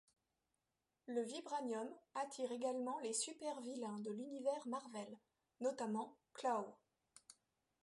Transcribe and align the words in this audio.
Le 1.05 1.21
vibranium 1.21 1.87
attire 2.15 2.51
également 2.51 2.97
les 3.01 3.13
super-vilains 3.13 3.99
de 3.99 4.09
l'univers 4.09 4.65
Marvel, 4.65 5.15
notamment 5.59 6.17
Klaw. 6.33 6.73